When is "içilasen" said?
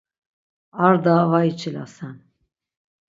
1.43-2.21